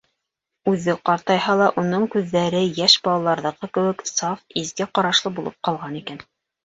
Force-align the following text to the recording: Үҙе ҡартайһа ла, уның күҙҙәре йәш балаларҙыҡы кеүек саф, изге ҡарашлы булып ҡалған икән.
Үҙе 0.69 0.95
ҡартайһа 1.09 1.55
ла, 1.59 1.67
уның 1.81 2.07
күҙҙәре 2.15 2.61
йәш 2.69 2.97
балаларҙыҡы 3.09 3.71
кеүек 3.79 4.03
саф, 4.13 4.43
изге 4.63 4.89
ҡарашлы 4.97 5.35
булып 5.37 5.61
ҡалған 5.69 6.01
икән. 6.05 6.25